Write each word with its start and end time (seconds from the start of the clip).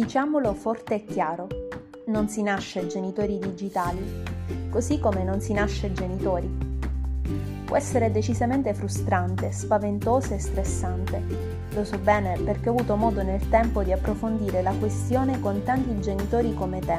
Diciamolo 0.00 0.54
forte 0.54 0.94
e 0.94 1.04
chiaro, 1.04 1.46
non 2.06 2.26
si 2.26 2.40
nasce 2.40 2.86
genitori 2.86 3.38
digitali, 3.38 4.22
così 4.70 4.98
come 4.98 5.24
non 5.24 5.42
si 5.42 5.52
nasce 5.52 5.92
genitori. 5.92 6.48
Può 7.66 7.76
essere 7.76 8.10
decisamente 8.10 8.72
frustrante, 8.72 9.52
spaventoso 9.52 10.32
e 10.32 10.38
stressante. 10.38 11.22
Lo 11.74 11.84
so 11.84 11.98
bene 11.98 12.40
perché 12.42 12.70
ho 12.70 12.72
avuto 12.72 12.96
modo 12.96 13.22
nel 13.22 13.46
tempo 13.50 13.82
di 13.82 13.92
approfondire 13.92 14.62
la 14.62 14.72
questione 14.72 15.38
con 15.38 15.62
tanti 15.64 16.00
genitori 16.00 16.54
come 16.54 16.78
te. 16.78 16.98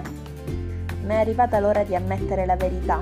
Ma 1.04 1.14
è 1.14 1.20
arrivata 1.21 1.60
l'ora 1.60 1.83
di 1.83 1.96
ammettere 1.96 2.46
la 2.46 2.56
verità. 2.56 3.02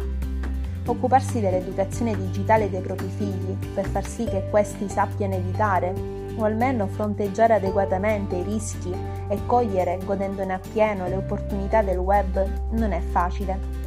Occuparsi 0.86 1.42
dell'educazione 1.42 2.16
digitale 2.16 2.70
dei 2.70 2.82
propri 2.82 3.10
figli 3.10 3.54
per 3.74 3.86
far 3.86 4.08
sì 4.08 4.24
che 4.24 4.48
questi 4.50 4.88
sappiano 4.88 5.36
evitare 5.36 6.19
o 6.40 6.46
almeno 6.46 6.88
fronteggiare 6.88 7.54
adeguatamente 7.54 8.38
i 8.38 8.44
rischi 8.44 8.94
e 9.28 9.46
cogliere, 9.46 10.00
godendone 10.04 10.54
appieno, 10.54 11.08
le 11.08 11.16
opportunità 11.16 11.82
del 11.82 11.98
web 11.98 12.46
non 12.72 12.92
è 12.92 13.02
facile. 13.02 13.78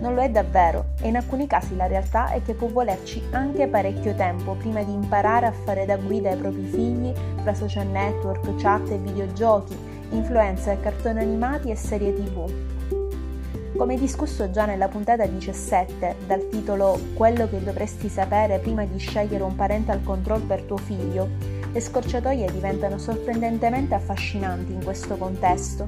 Non 0.00 0.14
lo 0.14 0.22
è 0.22 0.30
davvero 0.30 0.86
e 1.00 1.08
in 1.08 1.16
alcuni 1.16 1.46
casi 1.46 1.76
la 1.76 1.86
realtà 1.86 2.30
è 2.30 2.42
che 2.42 2.54
può 2.54 2.68
volerci 2.68 3.22
anche 3.30 3.68
parecchio 3.68 4.14
tempo 4.14 4.54
prima 4.54 4.82
di 4.82 4.92
imparare 4.92 5.46
a 5.46 5.52
fare 5.52 5.86
da 5.86 5.96
guida 5.96 6.30
ai 6.30 6.36
propri 6.36 6.64
figli 6.64 7.12
fra 7.42 7.54
social 7.54 7.86
network, 7.86 8.56
chat 8.56 8.90
e 8.90 8.98
videogiochi, 8.98 9.76
influencer, 10.10 10.80
cartoni 10.80 11.20
animati 11.20 11.70
e 11.70 11.76
serie 11.76 12.12
tv. 12.12 12.72
Come 13.76 13.98
discusso 13.98 14.50
già 14.50 14.66
nella 14.66 14.86
puntata 14.86 15.26
17, 15.26 16.16
dal 16.26 16.48
titolo 16.48 16.96
Quello 17.14 17.48
che 17.48 17.62
dovresti 17.62 18.08
sapere 18.08 18.60
prima 18.60 18.84
di 18.84 18.98
scegliere 18.98 19.42
un 19.42 19.56
parental 19.56 20.00
control 20.04 20.42
per 20.42 20.62
tuo 20.62 20.76
figlio, 20.76 21.53
le 21.74 21.80
scorciatoie 21.80 22.52
diventano 22.52 22.98
sorprendentemente 22.98 23.94
affascinanti 23.94 24.72
in 24.72 24.84
questo 24.84 25.16
contesto. 25.16 25.84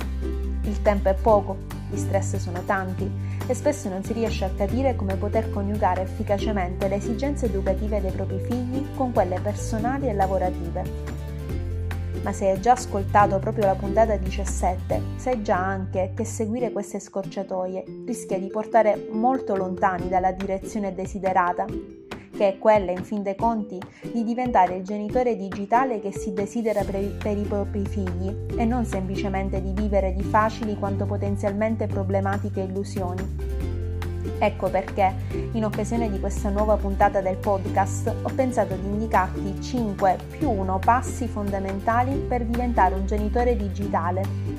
Il 0.62 0.82
tempo 0.82 1.08
è 1.10 1.14
poco, 1.14 1.58
gli 1.88 1.96
stress 1.96 2.34
sono 2.38 2.60
tanti 2.64 3.08
e 3.46 3.54
spesso 3.54 3.88
non 3.88 4.02
si 4.02 4.12
riesce 4.12 4.44
a 4.44 4.50
capire 4.50 4.96
come 4.96 5.14
poter 5.14 5.48
coniugare 5.48 6.02
efficacemente 6.02 6.88
le 6.88 6.96
esigenze 6.96 7.46
educative 7.46 8.00
dei 8.00 8.10
propri 8.10 8.40
figli 8.40 8.84
con 8.96 9.12
quelle 9.12 9.38
personali 9.38 10.08
e 10.08 10.12
lavorative. 10.12 10.82
Ma 12.24 12.32
se 12.32 12.50
hai 12.50 12.60
già 12.60 12.72
ascoltato 12.72 13.38
proprio 13.38 13.66
la 13.66 13.76
puntata 13.76 14.16
17, 14.16 15.00
sai 15.14 15.40
già 15.42 15.58
anche 15.58 16.10
che 16.16 16.24
seguire 16.24 16.72
queste 16.72 16.98
scorciatoie 16.98 17.84
rischia 18.04 18.40
di 18.40 18.48
portare 18.48 19.06
molto 19.12 19.54
lontani 19.54 20.08
dalla 20.08 20.32
direzione 20.32 20.92
desiderata 20.92 21.64
che 22.36 22.48
è 22.48 22.58
quella 22.58 22.92
in 22.92 23.02
fin 23.02 23.22
dei 23.22 23.34
conti 23.34 23.80
di 24.12 24.22
diventare 24.22 24.76
il 24.76 24.84
genitore 24.84 25.36
digitale 25.36 26.00
che 26.00 26.12
si 26.12 26.32
desidera 26.32 26.84
per, 26.84 27.36
i 27.36 27.44
propri 27.48 27.84
figli 27.86 28.34
e 28.56 28.64
non 28.64 28.84
semplicemente 28.84 29.62
di 29.62 29.72
vivere 29.72 30.12
di 30.12 30.22
facili 30.22 30.76
quanto 30.76 31.06
potenzialmente 31.06 31.86
problematiche 31.86 32.60
illusioni. 32.60 33.54
Ecco 34.38 34.68
perché, 34.68 35.14
in 35.52 35.64
occasione 35.64 36.10
di 36.10 36.20
questa 36.20 36.50
nuova 36.50 36.76
puntata 36.76 37.20
del 37.20 37.36
podcast, 37.36 38.12
ho 38.22 38.30
pensato 38.34 38.74
di 38.74 38.86
indicarti 38.86 39.60
5 39.62 40.18
più 40.30 40.50
1 40.50 40.78
passi 40.78 41.26
fondamentali 41.26 42.16
per 42.16 42.44
diventare 42.44 42.94
un 42.94 43.06
genitore 43.06 43.56
digitale. 43.56 44.54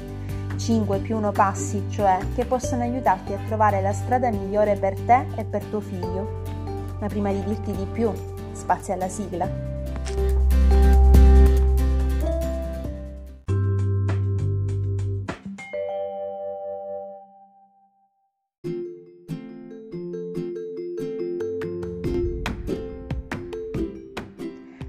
5 0.55 0.99
più 0.99 1.17
1 1.17 1.31
passi, 1.31 1.83
cioè, 1.89 2.17
che 2.33 2.45
possono 2.45 2.81
aiutarti 2.81 3.33
a 3.33 3.39
trovare 3.45 3.81
la 3.81 3.93
strada 3.93 4.31
migliore 4.31 4.75
per 4.75 4.99
te 5.01 5.25
e 5.35 5.43
per 5.43 5.63
tuo 5.65 5.81
figlio 5.81 6.46
ma 6.99 7.07
prima 7.07 7.31
di 7.31 7.43
dirti 7.43 7.71
di 7.71 7.85
più, 7.91 8.11
spazio 8.51 8.93
alla 8.93 9.07
sigla. 9.07 9.75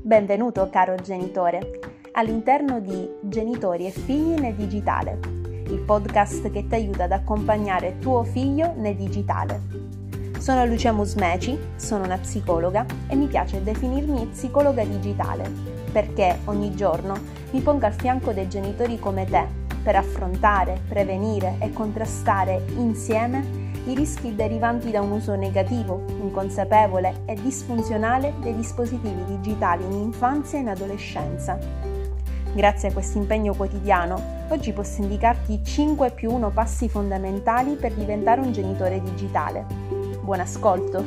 Benvenuto 0.01 0.71
caro 0.71 0.95
genitore 0.95 1.81
all'interno 2.13 2.81
di 2.81 3.09
Genitori 3.21 3.87
e 3.87 3.91
figli 3.91 4.41
nel 4.41 4.55
digitale, 4.55 5.19
il 5.69 5.83
podcast 5.85 6.51
che 6.51 6.67
ti 6.67 6.75
aiuta 6.75 7.05
ad 7.05 7.13
accompagnare 7.13 7.99
tuo 7.99 8.25
figlio 8.25 8.73
nel 8.75 8.97
digitale 8.97 9.78
sono 10.39 10.65
Lucia 10.65 10.93
Musmeci, 10.93 11.59
sono 11.77 12.05
una 12.05 12.17
psicologa 12.17 12.87
e 13.09 13.17
mi 13.17 13.27
piace 13.27 13.63
definirmi 13.63 14.27
psicologa 14.27 14.85
digitale 14.85 15.51
perché 15.91 16.39
ogni 16.45 16.75
giorno 16.75 17.17
mi 17.51 17.61
pongo 17.61 17.87
al 17.87 17.93
fianco 17.93 18.33
dei 18.33 18.49
genitori 18.49 18.99
come 18.99 19.25
te 19.25 19.45
per 19.83 19.97
affrontare, 19.97 20.81
prevenire 20.87 21.57
e 21.59 21.73
contrastare 21.73 22.65
insieme 22.77 23.67
i 23.87 23.95
rischi 23.95 24.35
derivanti 24.35 24.91
da 24.91 25.01
un 25.01 25.13
uso 25.13 25.35
negativo, 25.35 26.05
inconsapevole 26.21 27.23
e 27.25 27.35
disfunzionale 27.35 28.35
dei 28.41 28.55
dispositivi 28.55 29.25
digitali 29.25 29.85
in 29.85 29.93
infanzia 29.93 30.59
e 30.59 30.63
in 30.63 30.69
adolescenza. 30.69 31.59
Grazie 32.53 32.89
a 32.89 32.93
questo 32.93 33.19
impegno 33.19 33.55
quotidiano, 33.55 34.47
oggi 34.49 34.73
posso 34.73 35.01
indicarti 35.01 35.65
5 35.65 36.11
più 36.11 36.33
1 36.33 36.51
passi 36.51 36.89
fondamentali 36.89 37.75
per 37.75 37.93
diventare 37.93 38.41
un 38.41 38.53
genitore 38.53 39.01
digitale 39.01 39.98
Buon 40.29 40.41
ascolto! 40.41 41.03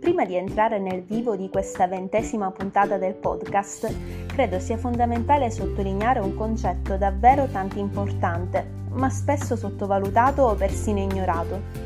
Prima 0.00 0.24
di 0.24 0.36
entrare 0.36 0.78
nel 0.78 1.02
vivo 1.02 1.36
di 1.36 1.50
questa 1.50 1.86
ventesima 1.86 2.50
puntata 2.50 2.96
del 2.96 3.12
podcast, 3.12 3.94
credo 4.26 4.58
sia 4.58 4.78
fondamentale 4.78 5.50
sottolineare 5.50 6.20
un 6.20 6.34
concetto 6.34 6.96
davvero 6.96 7.46
tanto 7.48 7.78
importante, 7.78 8.66
ma 8.92 9.10
spesso 9.10 9.54
sottovalutato 9.54 10.44
o 10.44 10.54
persino 10.54 11.00
ignorato 11.00 11.79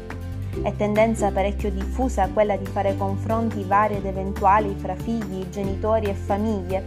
è 0.63 0.75
tendenza 0.77 1.31
parecchio 1.31 1.71
diffusa 1.71 2.29
quella 2.29 2.57
di 2.57 2.67
fare 2.67 2.97
confronti 2.97 3.65
vari 3.65 3.97
ed 3.97 4.07
eventuali 4.07 4.75
fra 4.77 4.95
figli, 4.95 5.49
genitori 5.49 6.07
e 6.07 6.15
famiglie, 6.15 6.87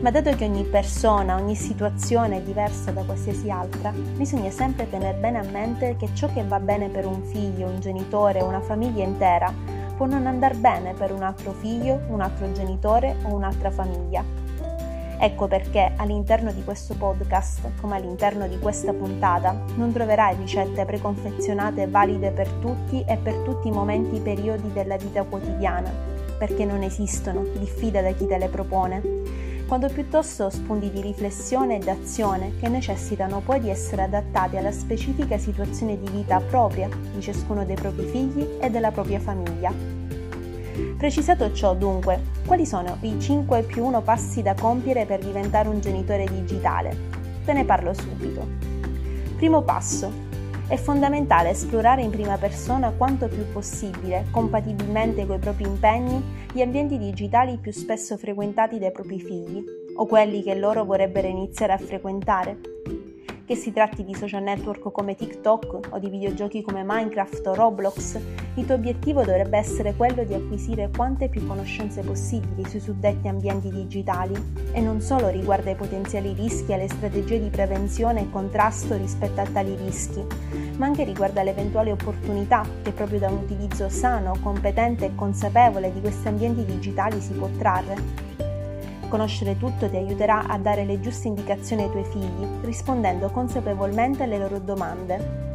ma 0.00 0.10
dato 0.10 0.30
che 0.36 0.44
ogni 0.44 0.64
persona, 0.64 1.34
ogni 1.34 1.56
situazione 1.56 2.38
è 2.38 2.42
diversa 2.42 2.92
da 2.92 3.02
qualsiasi 3.02 3.50
altra, 3.50 3.90
bisogna 3.90 4.50
sempre 4.50 4.88
tenere 4.88 5.18
bene 5.18 5.38
a 5.38 5.50
mente 5.50 5.96
che 5.98 6.08
ciò 6.14 6.32
che 6.32 6.44
va 6.44 6.60
bene 6.60 6.88
per 6.88 7.06
un 7.06 7.22
figlio, 7.24 7.66
un 7.66 7.80
genitore, 7.80 8.40
una 8.40 8.60
famiglia 8.60 9.04
intera, 9.04 9.52
può 9.96 10.06
non 10.06 10.26
andare 10.26 10.54
bene 10.54 10.94
per 10.94 11.12
un 11.12 11.22
altro 11.22 11.52
figlio, 11.52 12.00
un 12.08 12.20
altro 12.20 12.50
genitore 12.52 13.16
o 13.24 13.34
un'altra 13.34 13.70
famiglia. 13.70 14.39
Ecco 15.22 15.48
perché 15.48 15.92
all'interno 15.96 16.50
di 16.50 16.64
questo 16.64 16.94
podcast, 16.94 17.72
come 17.78 17.96
all'interno 17.96 18.48
di 18.48 18.58
questa 18.58 18.94
puntata, 18.94 19.54
non 19.76 19.92
troverai 19.92 20.34
ricette 20.36 20.86
preconfezionate 20.86 21.86
valide 21.88 22.30
per 22.30 22.48
tutti 22.52 23.04
e 23.06 23.18
per 23.18 23.34
tutti 23.44 23.68
i 23.68 23.70
momenti 23.70 24.16
e 24.16 24.20
periodi 24.20 24.72
della 24.72 24.96
vita 24.96 25.22
quotidiana, 25.24 25.92
perché 26.38 26.64
non 26.64 26.82
esistono, 26.82 27.44
diffida 27.58 28.00
da 28.00 28.12
chi 28.12 28.26
te 28.26 28.38
le 28.38 28.48
propone, 28.48 29.02
quando 29.66 29.88
piuttosto 29.88 30.48
spunti 30.48 30.90
di 30.90 31.02
riflessione 31.02 31.76
e 31.76 31.80
d'azione 31.80 32.52
che 32.58 32.68
necessitano 32.68 33.40
poi 33.40 33.60
di 33.60 33.68
essere 33.68 34.04
adattati 34.04 34.56
alla 34.56 34.72
specifica 34.72 35.36
situazione 35.36 36.00
di 36.00 36.08
vita 36.10 36.40
propria 36.40 36.88
di 36.88 37.20
ciascuno 37.20 37.66
dei 37.66 37.76
propri 37.76 38.06
figli 38.06 38.56
e 38.58 38.70
della 38.70 38.90
propria 38.90 39.20
famiglia. 39.20 39.70
Precisato 40.96 41.52
ciò, 41.52 41.74
dunque, 41.74 42.39
quali 42.50 42.66
sono 42.66 42.96
i 43.02 43.16
5 43.16 43.62
più 43.62 43.84
1 43.84 44.02
passi 44.02 44.42
da 44.42 44.54
compiere 44.54 45.06
per 45.06 45.20
diventare 45.20 45.68
un 45.68 45.78
genitore 45.78 46.24
digitale? 46.24 46.96
Te 47.44 47.52
ne 47.52 47.64
parlo 47.64 47.94
subito. 47.94 48.44
Primo 49.36 49.62
passo. 49.62 50.10
È 50.66 50.74
fondamentale 50.74 51.50
esplorare 51.50 52.02
in 52.02 52.10
prima 52.10 52.36
persona 52.38 52.90
quanto 52.90 53.28
più 53.28 53.48
possibile, 53.52 54.26
compatibilmente 54.32 55.26
coi 55.26 55.38
propri 55.38 55.62
impegni, 55.62 56.20
gli 56.52 56.60
ambienti 56.60 56.98
digitali 56.98 57.56
più 57.56 57.70
spesso 57.70 58.16
frequentati 58.16 58.80
dai 58.80 58.90
propri 58.90 59.20
figli 59.20 59.62
o 59.94 60.06
quelli 60.06 60.42
che 60.42 60.56
loro 60.56 60.84
vorrebbero 60.84 61.28
iniziare 61.28 61.74
a 61.74 61.78
frequentare 61.78 62.69
che 63.50 63.56
si 63.56 63.72
tratti 63.72 64.04
di 64.04 64.14
social 64.14 64.44
network 64.44 64.92
come 64.92 65.16
TikTok 65.16 65.88
o 65.90 65.98
di 65.98 66.08
videogiochi 66.08 66.62
come 66.62 66.84
Minecraft 66.86 67.48
o 67.48 67.54
Roblox, 67.56 68.16
il 68.54 68.64
tuo 68.64 68.76
obiettivo 68.76 69.24
dovrebbe 69.24 69.58
essere 69.58 69.96
quello 69.96 70.22
di 70.22 70.34
acquisire 70.34 70.88
quante 70.94 71.28
più 71.28 71.44
conoscenze 71.44 72.02
possibili 72.02 72.64
sui 72.68 72.78
suddetti 72.78 73.26
ambienti 73.26 73.68
digitali 73.68 74.34
e 74.70 74.80
non 74.80 75.00
solo 75.00 75.30
riguardo 75.30 75.68
ai 75.68 75.74
potenziali 75.74 76.32
rischi 76.32 76.70
e 76.70 76.74
alle 76.74 76.88
strategie 76.88 77.40
di 77.40 77.48
prevenzione 77.48 78.20
e 78.20 78.30
contrasto 78.30 78.96
rispetto 78.96 79.40
a 79.40 79.46
tali 79.46 79.74
rischi, 79.74 80.24
ma 80.76 80.86
anche 80.86 81.02
riguardo 81.02 81.40
alle 81.40 81.50
eventuali 81.50 81.90
opportunità 81.90 82.64
che 82.84 82.92
proprio 82.92 83.18
da 83.18 83.30
un 83.30 83.38
utilizzo 83.38 83.88
sano, 83.88 84.36
competente 84.40 85.06
e 85.06 85.14
consapevole 85.16 85.92
di 85.92 86.00
questi 86.00 86.28
ambienti 86.28 86.64
digitali 86.64 87.20
si 87.20 87.32
può 87.32 87.48
trarre. 87.58 88.29
Conoscere 89.10 89.58
tutto 89.58 89.90
ti 89.90 89.96
aiuterà 89.96 90.46
a 90.46 90.56
dare 90.56 90.84
le 90.84 91.00
giuste 91.00 91.26
indicazioni 91.26 91.82
ai 91.82 91.90
tuoi 91.90 92.04
figli, 92.04 92.46
rispondendo 92.62 93.28
consapevolmente 93.30 94.22
alle 94.22 94.38
loro 94.38 94.60
domande. 94.60 95.48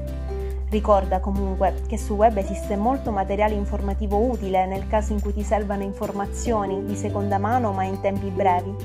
Ricorda 0.69 1.21
comunque 1.21 1.73
che 1.87 1.97
sul 1.97 2.17
web 2.17 2.35
esiste 2.35 2.75
molto 2.75 3.11
materiale 3.11 3.53
informativo 3.53 4.17
utile 4.17 4.65
nel 4.65 4.87
caso 4.87 5.13
in 5.13 5.21
cui 5.21 5.31
ti 5.31 5.41
servano 5.41 5.83
informazioni 5.83 6.83
di 6.83 6.97
seconda 6.97 7.37
mano 7.37 7.71
ma 7.71 7.83
in 7.85 8.01
tempi 8.01 8.27
brevi. 8.27 8.75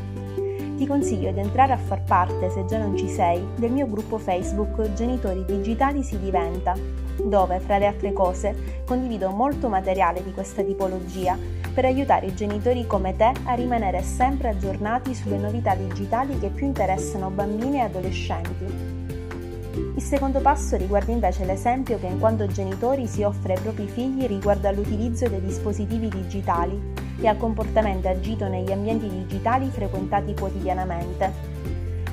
Ti 0.77 0.87
consiglio 0.87 1.33
di 1.33 1.41
entrare 1.41 1.73
a 1.73 1.77
far 1.77 2.05
parte, 2.05 2.49
se 2.51 2.65
già 2.67 2.79
non 2.79 2.97
ci 2.97 3.09
sei, 3.09 3.45
del 3.57 3.73
mio 3.73 3.89
gruppo 3.89 4.19
Facebook 4.19 4.93
Genitori 4.93 5.45
Digitali 5.45 6.05
si 6.05 6.17
diventa, 6.21 6.77
dove, 7.25 7.59
fra 7.59 7.79
le 7.79 7.87
altre 7.87 8.13
cose, 8.13 8.83
condivido 8.87 9.31
molto 9.31 9.69
materiale 9.69 10.23
di 10.23 10.33
questa 10.33 10.63
tipologia 10.63 11.37
per 11.73 11.85
aiutare 11.85 12.27
i 12.27 12.35
genitori 12.35 12.87
come 12.87 13.17
te 13.17 13.33
a 13.45 13.55
rimanere 13.55 14.03
sempre 14.03 14.49
aggiornati 14.49 15.15
sulle 15.15 15.39
novità 15.39 15.75
digitali 15.75 16.39
che 16.39 16.49
più 16.49 16.67
interessano 16.67 17.31
bambini 17.31 17.77
e 17.77 17.81
adolescenti. 17.81 18.99
Il 19.95 20.03
secondo 20.03 20.41
passo 20.41 20.77
riguarda 20.77 21.13
invece 21.13 21.45
l'esempio 21.45 21.99
che 21.99 22.07
in 22.07 22.19
quanto 22.19 22.47
genitori 22.47 23.07
si 23.07 23.23
offre 23.23 23.55
ai 23.55 23.61
propri 23.61 23.87
figli 23.87 24.27
riguardo 24.27 24.67
all'utilizzo 24.69 25.29
dei 25.29 25.41
dispositivi 25.41 26.09
digitali 26.09 26.79
e 27.21 27.29
al 27.29 27.37
comportamento 27.37 28.09
agito 28.09 28.49
negli 28.49 28.73
ambienti 28.73 29.09
digitali 29.09 29.69
frequentati 29.69 30.35
quotidianamente. 30.35 31.59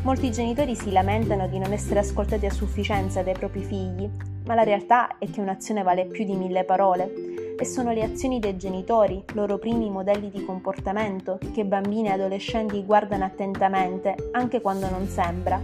Molti 0.03 0.31
genitori 0.31 0.75
si 0.75 0.91
lamentano 0.91 1.47
di 1.47 1.57
non 1.57 1.73
essere 1.73 1.99
ascoltati 1.99 2.45
a 2.45 2.51
sufficienza 2.51 3.23
dai 3.23 3.33
propri 3.33 3.63
figli, 3.63 4.09
ma 4.45 4.53
la 4.53 4.63
realtà 4.63 5.17
è 5.17 5.29
che 5.29 5.41
un'azione 5.41 5.83
vale 5.83 6.05
più 6.05 6.23
di 6.23 6.35
mille 6.35 6.63
parole 6.63 7.36
e 7.59 7.65
sono 7.65 7.91
le 7.91 8.03
azioni 8.03 8.39
dei 8.39 8.55
genitori, 8.55 9.23
loro 9.33 9.57
primi 9.57 9.89
modelli 9.89 10.29
di 10.29 10.45
comportamento, 10.45 11.39
che 11.53 11.65
bambini 11.65 12.07
e 12.07 12.11
adolescenti 12.11 12.83
guardano 12.85 13.25
attentamente, 13.25 14.29
anche 14.31 14.61
quando 14.61 14.89
non 14.89 15.07
sembra. 15.07 15.59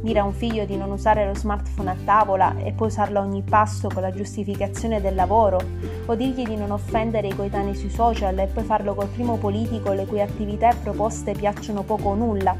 Dire 0.00 0.18
a 0.18 0.24
un 0.24 0.32
figlio 0.32 0.64
di 0.64 0.76
non 0.76 0.90
usare 0.90 1.26
lo 1.26 1.34
smartphone 1.34 1.90
a 1.90 1.96
tavola 2.04 2.56
e 2.56 2.72
poi 2.72 2.88
usarlo 2.88 3.20
a 3.20 3.22
ogni 3.22 3.42
passo 3.42 3.88
con 3.92 4.02
la 4.02 4.10
giustificazione 4.10 5.00
del 5.00 5.14
lavoro, 5.14 5.60
o 6.06 6.14
dirgli 6.14 6.44
di 6.44 6.56
non 6.56 6.70
offendere 6.70 7.28
i 7.28 7.36
coetanei 7.36 7.74
sui 7.74 7.90
social 7.90 8.38
e 8.38 8.46
poi 8.46 8.64
farlo 8.64 8.94
col 8.94 9.08
primo 9.08 9.36
politico 9.36 9.92
le 9.92 10.06
cui 10.06 10.20
attività 10.20 10.70
e 10.70 10.76
proposte 10.76 11.32
piacciono 11.32 11.82
poco 11.82 12.08
o 12.08 12.14
nulla, 12.14 12.56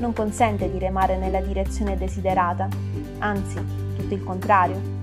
non 0.00 0.12
consente 0.12 0.70
di 0.70 0.78
remare 0.78 1.16
nella 1.16 1.40
direzione 1.40 1.96
desiderata, 1.96 2.68
anzi, 3.18 3.64
tutto 3.96 4.12
il 4.12 4.24
contrario 4.24 5.01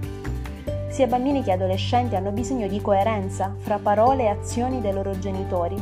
sia 1.00 1.08
bambini 1.08 1.44
che 1.44 1.54
adolescenti 1.54 2.18
hanno 2.18 2.32
bisogno 2.32 2.68
di 2.68 2.82
coerenza 2.82 3.56
fra 3.60 3.80
parole 3.80 4.24
e 4.24 4.28
azioni 4.28 4.82
dei 4.82 4.92
loro 4.92 5.18
genitori. 5.18 5.82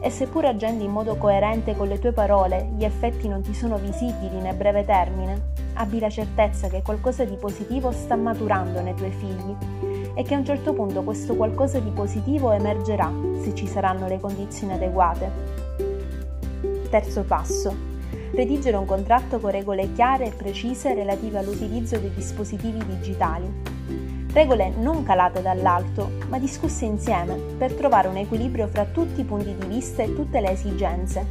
E 0.00 0.08
seppur 0.08 0.44
agendo 0.44 0.84
in 0.84 0.92
modo 0.92 1.16
coerente 1.16 1.74
con 1.74 1.88
le 1.88 1.98
tue 1.98 2.12
parole, 2.12 2.70
gli 2.76 2.84
effetti 2.84 3.26
non 3.26 3.42
ti 3.42 3.54
sono 3.54 3.76
visibili 3.76 4.40
nel 4.40 4.54
breve 4.54 4.84
termine, 4.84 5.50
abbi 5.72 5.98
la 5.98 6.08
certezza 6.08 6.68
che 6.68 6.80
qualcosa 6.80 7.24
di 7.24 7.34
positivo 7.34 7.90
sta 7.90 8.14
maturando 8.14 8.80
nei 8.80 8.94
tuoi 8.94 9.10
figli 9.10 9.56
e 10.14 10.22
che 10.22 10.34
a 10.34 10.38
un 10.38 10.44
certo 10.44 10.72
punto 10.74 11.02
questo 11.02 11.34
qualcosa 11.34 11.80
di 11.80 11.90
positivo 11.90 12.52
emergerà 12.52 13.10
se 13.42 13.56
ci 13.56 13.66
saranno 13.66 14.06
le 14.06 14.20
condizioni 14.20 14.74
adeguate. 14.74 15.30
Terzo 16.88 17.24
passo. 17.24 17.74
Redigere 18.30 18.76
un 18.76 18.86
contratto 18.86 19.40
con 19.40 19.50
regole 19.50 19.92
chiare 19.92 20.26
e 20.26 20.30
precise 20.30 20.94
relative 20.94 21.38
all'utilizzo 21.38 21.98
dei 21.98 22.14
dispositivi 22.14 22.78
digitali 22.86 23.71
regole 24.32 24.70
non 24.70 25.02
calate 25.02 25.42
dall'alto, 25.42 26.10
ma 26.28 26.38
discusse 26.38 26.84
insieme 26.84 27.34
per 27.34 27.74
trovare 27.74 28.08
un 28.08 28.16
equilibrio 28.16 28.66
fra 28.66 28.84
tutti 28.84 29.20
i 29.20 29.24
punti 29.24 29.54
di 29.54 29.66
vista 29.66 30.02
e 30.02 30.14
tutte 30.14 30.40
le 30.40 30.50
esigenze. 30.50 31.26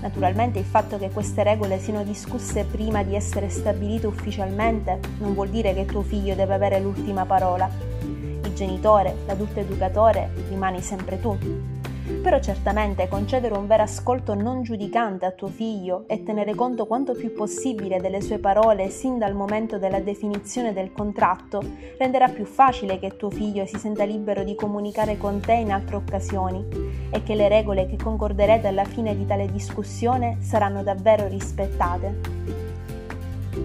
Naturalmente 0.00 0.58
il 0.58 0.64
fatto 0.64 0.96
che 0.96 1.10
queste 1.10 1.42
regole 1.42 1.78
siano 1.78 2.04
discusse 2.04 2.64
prima 2.64 3.02
di 3.02 3.14
essere 3.14 3.48
stabilite 3.48 4.06
ufficialmente 4.06 5.00
non 5.18 5.34
vuol 5.34 5.48
dire 5.48 5.74
che 5.74 5.86
tuo 5.86 6.02
figlio 6.02 6.34
deve 6.34 6.54
avere 6.54 6.80
l'ultima 6.80 7.24
parola. 7.24 7.68
Il 8.00 8.54
genitore, 8.54 9.14
l'adulto 9.26 9.60
educatore, 9.60 10.30
rimani 10.48 10.80
sempre 10.80 11.20
tu. 11.20 11.77
Però 12.08 12.40
certamente 12.40 13.06
concedere 13.06 13.54
un 13.54 13.66
vero 13.66 13.82
ascolto 13.82 14.32
non 14.32 14.62
giudicante 14.62 15.26
a 15.26 15.30
tuo 15.30 15.48
figlio 15.48 16.04
e 16.06 16.22
tenere 16.22 16.54
conto 16.54 16.86
quanto 16.86 17.12
più 17.12 17.34
possibile 17.34 18.00
delle 18.00 18.22
sue 18.22 18.38
parole 18.38 18.88
sin 18.88 19.18
dal 19.18 19.34
momento 19.34 19.78
della 19.78 20.00
definizione 20.00 20.72
del 20.72 20.90
contratto 20.90 21.62
renderà 21.98 22.28
più 22.28 22.46
facile 22.46 22.98
che 22.98 23.16
tuo 23.16 23.28
figlio 23.28 23.66
si 23.66 23.76
senta 23.78 24.04
libero 24.04 24.42
di 24.42 24.54
comunicare 24.54 25.18
con 25.18 25.40
te 25.40 25.52
in 25.52 25.70
altre 25.70 25.96
occasioni 25.96 26.66
e 27.10 27.22
che 27.22 27.34
le 27.34 27.48
regole 27.48 27.86
che 27.86 27.98
concorderete 28.02 28.66
alla 28.68 28.84
fine 28.84 29.14
di 29.14 29.26
tale 29.26 29.50
discussione 29.52 30.38
saranno 30.40 30.82
davvero 30.82 31.28
rispettate. 31.28 32.20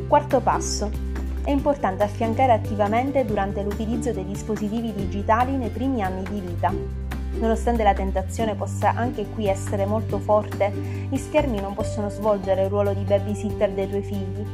Quarto 0.08 0.42
passo. 0.42 0.92
È 1.46 1.50
importante 1.50 2.04
affiancare 2.04 2.52
attivamente 2.52 3.24
durante 3.24 3.64
l'utilizzo 3.64 4.12
dei 4.12 4.26
dispositivi 4.26 4.94
digitali 4.94 5.56
nei 5.56 5.70
primi 5.70 6.02
anni 6.02 6.24
di 6.30 6.40
vita 6.40 7.03
Nonostante 7.44 7.84
la 7.84 7.94
tentazione 7.94 8.56
possa 8.56 8.94
anche 8.96 9.26
qui 9.28 9.48
essere 9.48 9.86
molto 9.86 10.18
forte, 10.18 10.72
gli 11.10 11.18
schermi 11.18 11.60
non 11.60 11.74
possono 11.74 12.08
svolgere 12.08 12.64
il 12.64 12.70
ruolo 12.70 12.94
di 12.94 13.04
babysitter 13.04 13.70
dei 13.72 13.90
tuoi 13.90 14.02
figli. 14.02 14.46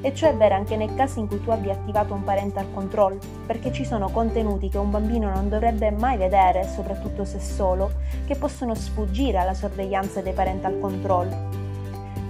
E 0.00 0.14
ciò 0.14 0.30
è 0.30 0.34
vero 0.34 0.54
anche 0.54 0.74
nel 0.74 0.94
caso 0.94 1.18
in 1.18 1.28
cui 1.28 1.42
tu 1.42 1.50
abbia 1.50 1.74
attivato 1.74 2.14
un 2.14 2.24
parental 2.24 2.72
control, 2.72 3.18
perché 3.44 3.70
ci 3.70 3.84
sono 3.84 4.08
contenuti 4.08 4.70
che 4.70 4.78
un 4.78 4.90
bambino 4.90 5.28
non 5.28 5.50
dovrebbe 5.50 5.90
mai 5.90 6.16
vedere, 6.16 6.66
soprattutto 6.66 7.26
se 7.26 7.38
solo, 7.38 7.90
che 8.26 8.34
possono 8.34 8.74
sfuggire 8.74 9.36
alla 9.36 9.52
sorveglianza 9.52 10.22
dei 10.22 10.32
parental 10.32 10.78
control. 10.80 11.28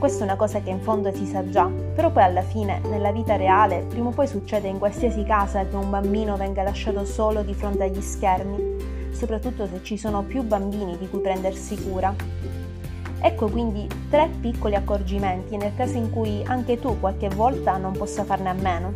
Questa 0.00 0.22
è 0.22 0.24
una 0.24 0.36
cosa 0.36 0.60
che 0.60 0.70
in 0.70 0.80
fondo 0.80 1.14
si 1.14 1.26
sa 1.26 1.48
già, 1.48 1.70
però 1.94 2.10
poi 2.10 2.24
alla 2.24 2.42
fine, 2.42 2.80
nella 2.88 3.12
vita 3.12 3.36
reale, 3.36 3.84
prima 3.88 4.08
o 4.08 4.12
poi 4.12 4.26
succede 4.26 4.66
in 4.66 4.78
qualsiasi 4.78 5.22
casa 5.22 5.64
che 5.64 5.76
un 5.76 5.90
bambino 5.90 6.36
venga 6.36 6.64
lasciato 6.64 7.04
solo 7.04 7.42
di 7.42 7.54
fronte 7.54 7.84
agli 7.84 8.00
schermi 8.00 8.87
soprattutto 9.18 9.66
se 9.66 9.80
ci 9.82 9.98
sono 9.98 10.22
più 10.22 10.42
bambini 10.42 10.96
di 10.96 11.08
cui 11.08 11.18
prendersi 11.18 11.76
cura. 11.76 12.14
Ecco 13.20 13.48
quindi 13.48 13.88
tre 14.08 14.30
piccoli 14.40 14.76
accorgimenti 14.76 15.56
nel 15.56 15.74
caso 15.74 15.96
in 15.96 16.10
cui 16.12 16.40
anche 16.44 16.78
tu 16.78 17.00
qualche 17.00 17.28
volta 17.28 17.76
non 17.78 17.92
possa 17.92 18.22
farne 18.22 18.48
a 18.48 18.52
meno. 18.52 18.94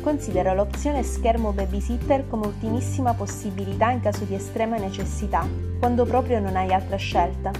Considera 0.00 0.54
l'opzione 0.54 1.02
schermo 1.02 1.52
babysitter 1.52 2.26
come 2.26 2.46
ultimissima 2.46 3.12
possibilità 3.12 3.90
in 3.90 4.00
caso 4.00 4.24
di 4.24 4.34
estrema 4.34 4.78
necessità, 4.78 5.46
quando 5.78 6.06
proprio 6.06 6.40
non 6.40 6.56
hai 6.56 6.72
altra 6.72 6.96
scelta. 6.96 7.50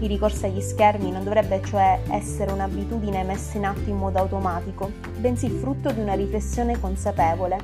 Il 0.00 0.08
ricorso 0.08 0.46
agli 0.46 0.60
schermi 0.60 1.12
non 1.12 1.22
dovrebbe 1.22 1.62
cioè 1.62 2.00
essere 2.08 2.50
un'abitudine 2.50 3.22
messa 3.22 3.56
in 3.56 3.66
atto 3.66 3.88
in 3.88 3.96
modo 3.96 4.18
automatico, 4.18 4.90
bensì 5.18 5.48
frutto 5.48 5.92
di 5.92 6.00
una 6.00 6.14
riflessione 6.14 6.80
consapevole. 6.80 7.58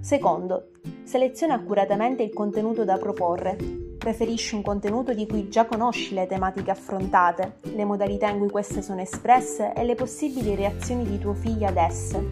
Secondo, 0.00 0.70
Seleziona 1.08 1.54
accuratamente 1.54 2.22
il 2.22 2.34
contenuto 2.34 2.84
da 2.84 2.98
proporre. 2.98 3.56
Preferisci 3.96 4.54
un 4.54 4.60
contenuto 4.60 5.14
di 5.14 5.26
cui 5.26 5.48
già 5.48 5.64
conosci 5.64 6.12
le 6.12 6.26
tematiche 6.26 6.70
affrontate, 6.70 7.60
le 7.62 7.86
modalità 7.86 8.28
in 8.28 8.40
cui 8.40 8.50
queste 8.50 8.82
sono 8.82 9.00
espresse 9.00 9.72
e 9.72 9.84
le 9.84 9.94
possibili 9.94 10.54
reazioni 10.54 11.04
di 11.04 11.18
tuo 11.18 11.32
figlio 11.32 11.66
ad 11.66 11.78
esse. 11.78 12.22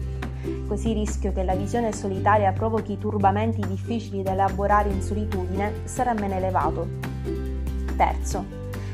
Così 0.67 0.89
il 0.89 0.97
rischio 0.97 1.31
che 1.31 1.41
la 1.41 1.55
visione 1.55 1.91
solitaria 1.91 2.51
provochi 2.51 2.99
turbamenti 2.99 3.65
difficili 3.65 4.21
da 4.21 4.33
elaborare 4.33 4.89
in 4.89 5.01
solitudine 5.01 5.73
sarà 5.85 6.13
meno 6.13 6.35
elevato. 6.35 6.87
Terzo, 7.97 8.45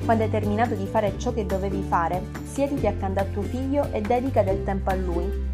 quando 0.06 0.24
hai 0.24 0.30
terminato 0.30 0.76
di 0.76 0.86
fare 0.86 1.16
ciò 1.18 1.34
che 1.34 1.46
dovevi 1.46 1.82
fare, 1.82 2.22
siediti 2.46 2.88
accanto 2.88 3.20
a 3.20 3.26
tuo 3.26 3.42
figlio 3.42 3.92
e 3.92 4.00
dedica 4.00 4.44
del 4.44 4.64
tempo 4.64 4.92
a 4.92 4.96
lui 4.96 5.52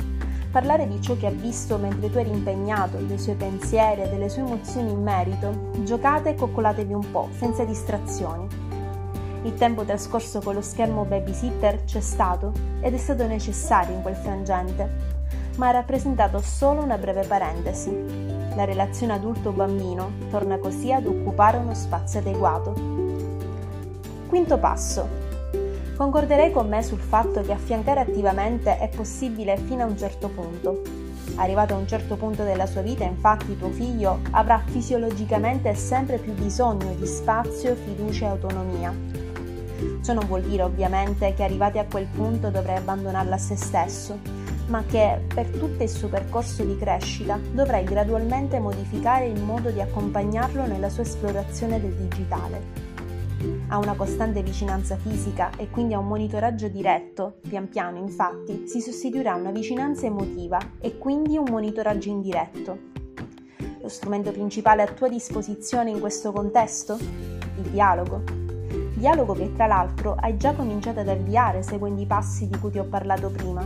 parlare 0.52 0.88
di 0.88 1.00
ciò 1.02 1.16
che 1.16 1.28
ha 1.28 1.32
visto 1.32 1.78
mentre 1.78 2.10
tu 2.10 2.18
eri 2.18 2.32
impegnato, 2.32 2.98
dei 2.98 3.20
suoi 3.20 3.36
pensieri 3.36 4.02
e 4.02 4.10
delle 4.10 4.30
sue 4.30 4.42
emozioni 4.42 4.92
in 4.92 5.02
merito, 5.02 5.72
giocate 5.84 6.30
e 6.30 6.36
coccolatevi 6.36 6.94
un 6.94 7.12
po', 7.12 7.30
senza 7.38 7.64
distrazioni. 7.64 8.48
Il 9.44 9.54
tempo 9.54 9.84
trascorso 9.84 10.42
con 10.42 10.56
lo 10.56 10.62
schermo 10.62 11.06
babysitter 11.06 11.84
c'è 11.86 12.02
stato 12.02 12.52
ed 12.82 12.94
è 12.94 12.98
stato 12.98 13.26
necessario 13.28 13.96
in 13.96 14.02
quel 14.02 14.16
frangente, 14.16 15.18
ma 15.58 15.68
ha 15.68 15.72
rappresentato 15.72 16.40
solo 16.40 16.82
una 16.82 16.98
breve 16.98 17.26
parentesi. 17.26 17.92
La 18.56 18.66
relazione 18.66 19.14
adulto-bambino 19.14 20.12
torna 20.30 20.58
così 20.58 20.92
ad 20.92 21.06
occupare 21.06 21.58
uno 21.58 21.74
spazio 21.74 22.20
adeguato. 22.20 22.74
Quinto 24.28 24.58
passo 24.58 25.19
Concorderei 26.00 26.54
con 26.54 26.70
me 26.70 26.82
sul 26.82 27.02
fatto 27.02 27.42
che 27.42 27.52
affiancare 27.52 28.00
attivamente 28.00 28.78
è 28.78 28.88
possibile 28.88 29.58
fino 29.58 29.84
a 29.84 29.86
un 29.86 29.98
certo 29.98 30.30
punto. 30.30 30.82
Arrivato 31.36 31.74
a 31.74 31.78
un 31.78 31.86
certo 31.90 32.16
punto 32.16 32.46
della 32.46 32.68
sua 32.68 32.80
vita, 32.80 33.04
infatti, 33.04 33.58
tuo 33.58 33.68
figlio 33.68 34.20
avrà 34.32 34.64
fisiologicamente 34.66 35.76
sempre 35.76 36.18
più 36.18 36.32
bisogno 36.32 36.94
di 36.94 37.06
spazio, 37.06 37.76
fiducia 37.76 38.28
e 38.28 38.30
autonomia. 38.30 38.96
Ciò 40.02 40.14
non 40.14 40.26
vuol 40.26 40.44
dire 40.44 40.64
ovviamente 40.64 41.34
che 41.34 41.44
arrivati 41.44 41.80
a 41.80 41.86
quel 41.86 42.06
punto 42.06 42.50
dovrai 42.50 42.78
abbandonarlo 42.78 43.34
a 43.34 43.38
se 43.38 43.58
stesso, 43.58 44.20
ma 44.68 44.86
che 44.86 45.26
per 45.34 45.50
tutto 45.50 45.84
il 45.84 45.90
suo 45.90 46.08
percorso 46.08 46.64
di 46.64 46.78
crescita 46.78 47.38
dovrai 47.52 47.84
gradualmente 47.84 48.58
modificare 48.60 49.26
il 49.26 49.42
modo 49.42 49.70
di 49.70 49.82
accompagnarlo 49.82 50.66
nella 50.66 50.88
sua 50.88 51.04
esplorazione 51.04 51.82
del 51.82 51.92
digitale. 51.92 52.89
A 53.72 53.78
una 53.78 53.94
costante 53.94 54.42
vicinanza 54.42 54.98
fisica 54.98 55.52
e 55.56 55.70
quindi 55.70 55.94
a 55.94 56.00
un 56.00 56.08
monitoraggio 56.08 56.68
diretto, 56.70 57.36
pian 57.48 57.70
piano 57.70 58.00
infatti, 58.00 58.68
si 58.68 58.82
sostituirà 58.82 59.36
una 59.36 59.52
vicinanza 59.52 60.08
emotiva 60.08 60.58
e 60.80 60.98
quindi 60.98 61.38
un 61.38 61.46
monitoraggio 61.48 62.10
indiretto. 62.10 62.78
Lo 63.80 63.88
strumento 63.88 64.32
principale 64.32 64.82
a 64.82 64.88
tua 64.88 65.08
disposizione 65.08 65.92
in 65.92 66.00
questo 66.00 66.32
contesto? 66.32 66.98
Il 66.98 67.70
dialogo. 67.70 68.24
Dialogo 68.96 69.34
che 69.34 69.54
tra 69.54 69.68
l'altro 69.68 70.16
hai 70.20 70.36
già 70.36 70.54
cominciato 70.54 71.02
ad 71.02 71.08
avviare 71.08 71.62
seguendo 71.62 72.02
i 72.02 72.08
passi 72.08 72.48
di 72.48 72.58
cui 72.58 72.72
ti 72.72 72.80
ho 72.80 72.86
parlato 72.86 73.30
prima. 73.30 73.64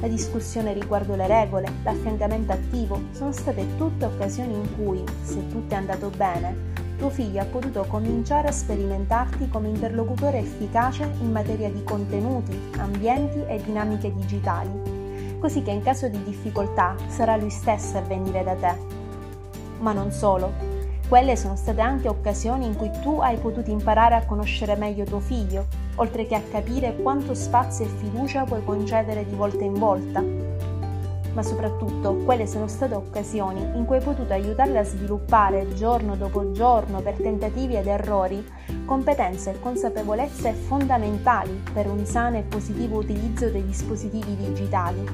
La 0.00 0.06
discussione 0.06 0.72
riguardo 0.72 1.16
le 1.16 1.26
regole, 1.26 1.68
l'affiancamento 1.82 2.52
attivo 2.52 3.00
sono 3.10 3.32
state 3.32 3.66
tutte 3.76 4.04
occasioni 4.04 4.54
in 4.54 4.76
cui, 4.76 5.02
se 5.24 5.48
tutto 5.48 5.74
è 5.74 5.78
andato 5.78 6.10
bene, 6.16 6.70
tuo 7.02 7.10
figlio 7.10 7.40
ha 7.40 7.44
potuto 7.44 7.84
cominciare 7.88 8.46
a 8.46 8.52
sperimentarti 8.52 9.48
come 9.48 9.66
interlocutore 9.66 10.38
efficace 10.38 11.02
in 11.20 11.32
materia 11.32 11.68
di 11.68 11.82
contenuti, 11.82 12.56
ambienti 12.78 13.44
e 13.48 13.60
dinamiche 13.60 14.14
digitali, 14.14 15.36
così 15.40 15.64
che 15.64 15.72
in 15.72 15.82
caso 15.82 16.06
di 16.06 16.22
difficoltà 16.22 16.94
sarà 17.08 17.36
lui 17.36 17.50
stesso 17.50 17.98
a 17.98 18.02
venire 18.02 18.44
da 18.44 18.54
te 18.54 19.00
ma 19.80 19.92
non 19.92 20.12
solo. 20.12 20.52
Quelle 21.08 21.36
sono 21.36 21.56
state 21.56 21.80
anche 21.80 22.06
occasioni 22.06 22.66
in 22.66 22.76
cui 22.76 22.92
tu 23.02 23.18
hai 23.18 23.36
potuto 23.36 23.70
imparare 23.70 24.14
a 24.14 24.24
conoscere 24.24 24.76
meglio 24.76 25.04
tuo 25.04 25.18
figlio, 25.18 25.66
oltre 25.96 26.24
che 26.26 26.36
a 26.36 26.40
capire 26.40 26.94
quanto 27.02 27.34
spazio 27.34 27.84
e 27.84 27.88
fiducia 27.88 28.44
puoi 28.44 28.62
concedere 28.64 29.26
di 29.26 29.34
volta 29.34 29.64
in 29.64 29.74
volta. 29.74 30.41
Ma 31.34 31.42
soprattutto 31.42 32.16
quelle 32.24 32.46
sono 32.46 32.68
state 32.68 32.94
occasioni 32.94 33.60
in 33.74 33.84
cui 33.86 33.96
hai 33.96 34.02
potuto 34.02 34.32
aiutarle 34.32 34.78
a 34.78 34.84
sviluppare 34.84 35.72
giorno 35.74 36.14
dopo 36.14 36.52
giorno 36.52 37.00
per 37.00 37.14
tentativi 37.14 37.76
ed 37.76 37.86
errori 37.86 38.44
competenze 38.84 39.52
e 39.52 39.60
consapevolezze 39.60 40.52
fondamentali 40.52 41.62
per 41.72 41.86
un 41.86 42.04
sano 42.04 42.36
e 42.36 42.42
positivo 42.42 42.98
utilizzo 42.98 43.48
dei 43.48 43.64
dispositivi 43.64 44.36
digitali. 44.36 45.08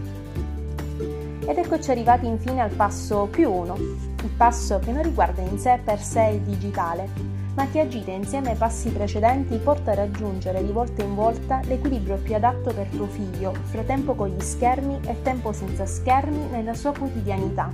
Ed 1.47 1.57
eccoci 1.57 1.91
arrivati 1.91 2.27
infine 2.27 2.61
al 2.61 2.71
passo 2.71 3.29
più 3.31 3.51
uno, 3.51 3.77
il 3.77 4.31
passo 4.37 4.81
che 4.81 4.91
non 4.91 5.03
riguarda 5.03 5.41
in 5.41 5.59
sé 5.59 5.79
per 5.83 6.01
sé 6.01 6.25
il 6.35 6.41
digitale, 6.41 7.38
ma 7.59 7.69
che 7.71 7.81
agite 7.81 8.13
insieme 8.13 8.51
ai 8.51 8.57
passi 8.57 8.89
precedenti 8.89 9.57
porta 9.57 9.91
a 9.91 9.95
raggiungere 9.95 10.65
di 10.65 10.71
volta 10.71 11.03
in 11.03 11.17
volta 11.17 11.61
l'equilibrio 11.65 12.17
più 12.19 12.37
adatto 12.37 12.73
per 12.73 12.87
tuo 12.87 13.07
figlio 13.07 13.53
fra 13.65 13.83
tempo 13.83 14.15
con 14.15 14.29
gli 14.29 14.41
schermi 14.41 15.01
e 15.05 15.23
tempo 15.23 15.53
senza 15.53 15.85
schermi 15.85 16.51
nella 16.53 16.75
sua 16.75 16.93
quotidianità. 16.93 17.69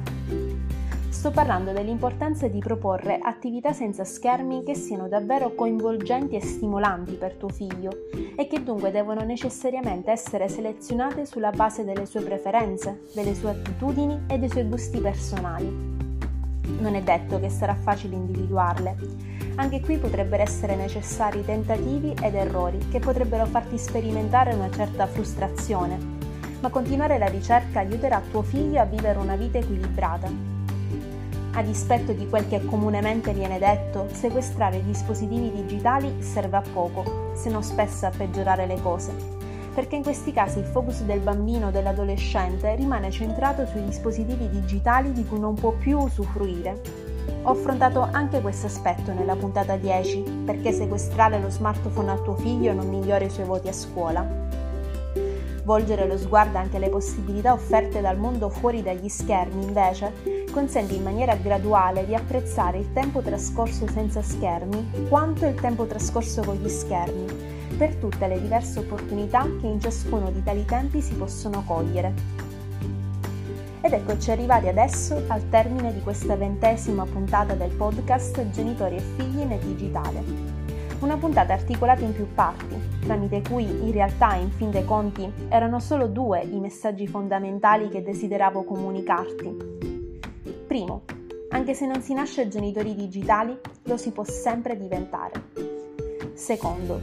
Sto 1.10 1.30
parlando 1.30 1.72
dell'importanza 1.72 2.48
di 2.48 2.60
proporre 2.60 3.18
attività 3.22 3.74
senza 3.74 4.04
schermi 4.04 4.62
che 4.64 4.74
siano 4.74 5.06
davvero 5.06 5.54
coinvolgenti 5.54 6.36
e 6.36 6.40
stimolanti 6.40 7.16
per 7.16 7.34
tuo 7.34 7.50
figlio 7.50 7.90
e 8.36 8.46
che 8.46 8.62
dunque 8.62 8.90
devono 8.90 9.22
necessariamente 9.22 10.10
essere 10.10 10.48
selezionate 10.48 11.26
sulla 11.26 11.50
base 11.50 11.84
delle 11.84 12.06
sue 12.06 12.22
preferenze, 12.22 13.02
delle 13.12 13.34
sue 13.34 13.50
attitudini 13.50 14.22
e 14.28 14.38
dei 14.38 14.48
suoi 14.48 14.64
gusti 14.64 14.98
personali. 14.98 15.66
Non 16.80 16.94
è 16.94 17.02
detto 17.02 17.38
che 17.38 17.50
sarà 17.50 17.74
facile 17.74 18.16
individuarle. 18.16 19.33
Anche 19.56 19.80
qui 19.80 19.98
potrebbero 19.98 20.42
essere 20.42 20.74
necessari 20.74 21.44
tentativi 21.44 22.12
ed 22.20 22.34
errori 22.34 22.88
che 22.90 22.98
potrebbero 22.98 23.46
farti 23.46 23.78
sperimentare 23.78 24.52
una 24.52 24.68
certa 24.70 25.06
frustrazione, 25.06 25.96
ma 26.60 26.70
continuare 26.70 27.18
la 27.18 27.28
ricerca 27.28 27.78
aiuterà 27.78 28.20
tuo 28.30 28.42
figlio 28.42 28.80
a 28.80 28.84
vivere 28.84 29.18
una 29.18 29.36
vita 29.36 29.58
equilibrata. 29.58 30.28
A 31.52 31.62
dispetto 31.62 32.12
di 32.12 32.28
quel 32.28 32.48
che 32.48 32.64
comunemente 32.64 33.32
viene 33.32 33.60
detto, 33.60 34.08
sequestrare 34.10 34.82
dispositivi 34.82 35.52
digitali 35.52 36.20
serve 36.20 36.56
a 36.56 36.62
poco, 36.72 37.30
se 37.36 37.48
non 37.48 37.62
spesso 37.62 38.06
a 38.06 38.10
peggiorare 38.10 38.66
le 38.66 38.80
cose 38.82 39.34
perché 39.74 39.96
in 39.96 40.04
questi 40.04 40.32
casi 40.32 40.60
il 40.60 40.64
focus 40.64 41.02
del 41.02 41.18
bambino 41.18 41.66
o 41.66 41.70
dell'adolescente 41.72 42.76
rimane 42.76 43.10
centrato 43.10 43.66
sui 43.66 43.84
dispositivi 43.84 44.48
digitali 44.48 45.12
di 45.12 45.26
cui 45.26 45.40
non 45.40 45.54
può 45.54 45.72
più 45.72 45.98
usufruire. 45.98 47.03
Ho 47.42 47.50
affrontato 47.50 48.06
anche 48.10 48.40
questo 48.40 48.66
aspetto 48.66 49.12
nella 49.12 49.36
puntata 49.36 49.76
10, 49.76 50.42
perché 50.44 50.72
sequestrare 50.72 51.40
lo 51.40 51.50
smartphone 51.50 52.10
a 52.10 52.18
tuo 52.18 52.34
figlio 52.36 52.72
non 52.72 52.88
migliora 52.88 53.24
i 53.24 53.30
suoi 53.30 53.46
voti 53.46 53.68
a 53.68 53.72
scuola. 53.72 54.26
Volgere 55.64 56.06
lo 56.06 56.18
sguardo 56.18 56.58
anche 56.58 56.76
alle 56.76 56.90
possibilità 56.90 57.52
offerte 57.52 58.00
dal 58.00 58.18
mondo 58.18 58.48
fuori 58.50 58.82
dagli 58.82 59.08
schermi, 59.08 59.64
invece, 59.64 60.44
consente 60.52 60.94
in 60.94 61.02
maniera 61.02 61.34
graduale 61.36 62.06
di 62.06 62.14
apprezzare 62.14 62.78
il 62.78 62.92
tempo 62.92 63.20
trascorso 63.20 63.86
senza 63.88 64.22
schermi 64.22 65.08
quanto 65.08 65.46
il 65.46 65.54
tempo 65.54 65.86
trascorso 65.86 66.42
con 66.42 66.56
gli 66.56 66.68
schermi 66.68 67.52
per 67.76 67.96
tutte 67.96 68.26
le 68.28 68.40
diverse 68.40 68.78
opportunità 68.78 69.42
che 69.60 69.66
in 69.66 69.80
ciascuno 69.80 70.30
di 70.30 70.42
tali 70.42 70.64
tempi 70.64 71.00
si 71.00 71.14
possono 71.14 71.64
cogliere. 71.66 72.43
Ed 73.84 73.92
eccoci 73.92 74.30
arrivati 74.30 74.66
adesso 74.66 75.24
al 75.26 75.46
termine 75.50 75.92
di 75.92 76.00
questa 76.00 76.36
ventesima 76.36 77.04
puntata 77.04 77.52
del 77.52 77.70
podcast 77.70 78.48
Genitori 78.48 78.96
e 78.96 79.00
figli 79.00 79.42
nel 79.42 79.58
digitale. 79.58 80.22
Una 81.00 81.18
puntata 81.18 81.52
articolata 81.52 82.02
in 82.02 82.14
più 82.14 82.26
parti, 82.32 82.80
tramite 83.00 83.42
cui 83.42 83.64
in 83.64 83.92
realtà, 83.92 84.36
in 84.36 84.50
fin 84.50 84.70
dei 84.70 84.86
conti, 84.86 85.30
erano 85.50 85.80
solo 85.80 86.06
due 86.06 86.40
i 86.44 86.60
messaggi 86.60 87.06
fondamentali 87.06 87.90
che 87.90 88.02
desideravo 88.02 88.64
comunicarti. 88.64 89.56
Primo, 90.66 91.02
anche 91.50 91.74
se 91.74 91.84
non 91.84 92.00
si 92.00 92.14
nasce 92.14 92.48
genitori 92.48 92.94
digitali, 92.94 93.54
lo 93.82 93.98
si 93.98 94.12
può 94.12 94.24
sempre 94.24 94.78
diventare. 94.78 95.32
Secondo, 96.32 97.00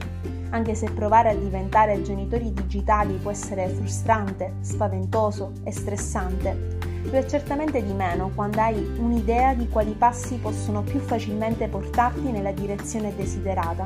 anche 0.52 0.76
se 0.76 0.92
provare 0.92 1.30
a 1.30 1.36
diventare 1.36 2.02
genitori 2.02 2.54
digitali 2.54 3.16
può 3.16 3.32
essere 3.32 3.68
frustrante, 3.68 4.54
spaventoso 4.62 5.54
e 5.64 5.72
stressante, 5.72 6.80
lo 7.04 7.12
è 7.18 7.26
certamente 7.26 7.84
di 7.84 7.94
meno 7.94 8.32
quando 8.36 8.62
hai 8.62 8.78
un'idea 8.98 9.54
di 9.54 9.68
quali 9.68 9.94
passi 9.94 10.36
possono 10.36 10.82
più 10.84 11.00
facilmente 11.00 11.68
portarti 11.68 12.32
nella 12.32 12.52
direzione 12.52 13.16
desiderata. 13.16 13.86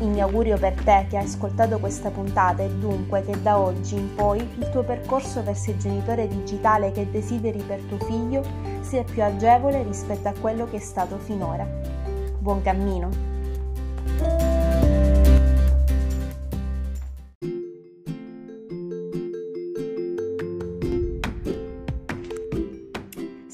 Il 0.00 0.08
mio 0.08 0.24
augurio 0.24 0.56
per 0.56 0.72
te 0.82 1.06
che 1.10 1.18
hai 1.18 1.24
ascoltato 1.24 1.78
questa 1.78 2.10
puntata 2.10 2.62
è 2.62 2.70
dunque 2.70 3.22
che 3.22 3.40
da 3.42 3.58
oggi 3.58 3.96
in 3.96 4.14
poi 4.14 4.38
il 4.38 4.70
tuo 4.70 4.82
percorso 4.82 5.42
verso 5.42 5.70
il 5.70 5.76
genitore 5.76 6.26
digitale 6.26 6.90
che 6.92 7.10
desideri 7.10 7.62
per 7.62 7.80
tuo 7.80 7.98
figlio 7.98 8.42
sia 8.80 9.04
più 9.04 9.22
agevole 9.22 9.82
rispetto 9.82 10.28
a 10.28 10.34
quello 10.40 10.64
che 10.64 10.76
è 10.76 10.80
stato 10.80 11.18
finora. 11.18 11.66
Buon 12.38 12.62
cammino! 12.62 13.29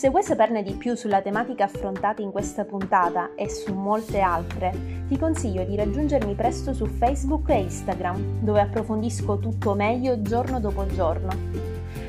Se 0.07 0.13
vuoi 0.13 0.23
saperne 0.23 0.63
di 0.63 0.75
più 0.75 0.95
sulla 0.95 1.21
tematica 1.21 1.65
affrontata 1.65 2.23
in 2.23 2.31
questa 2.31 2.65
puntata 2.65 3.31
e 3.35 3.51
su 3.51 3.75
molte 3.75 4.21
altre, 4.21 5.03
ti 5.09 5.19
consiglio 5.19 5.65
di 5.65 5.75
raggiungermi 5.75 6.37
presto 6.37 6.73
su 6.73 6.87
Facebook 6.87 7.49
e 7.49 7.63
Instagram, 7.63 8.39
dove 8.39 8.61
approfondisco 8.61 9.41
tutto 9.41 9.75
meglio 9.75 10.23
giorno 10.23 10.61
dopo 10.61 10.87
giorno. 10.87 11.33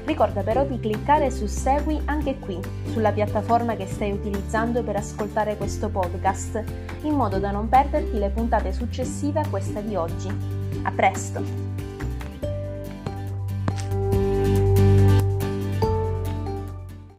Ricorda 0.05 0.43
però 0.43 0.63
di 0.63 0.79
cliccare 0.79 1.31
su 1.31 1.47
Segui 1.47 1.99
anche 2.05 2.37
qui, 2.37 2.59
sulla 2.91 3.11
piattaforma 3.11 3.75
che 3.75 3.87
stai 3.87 4.11
utilizzando 4.11 4.83
per 4.83 4.97
ascoltare 4.97 5.57
questo 5.57 5.89
podcast, 5.89 6.63
in 7.01 7.15
modo 7.15 7.39
da 7.39 7.49
non 7.49 7.67
perderti 7.67 8.19
le 8.19 8.29
puntate 8.29 8.73
successive 8.73 9.39
a 9.39 9.49
questa 9.49 9.81
di 9.81 9.95
oggi. 9.95 10.29
A 10.83 10.91
presto! 10.91 11.66